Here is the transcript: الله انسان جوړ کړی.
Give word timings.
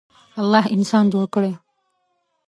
الله 0.41 0.63
انسان 0.75 1.05
جوړ 1.13 1.25
کړی. 1.35 1.53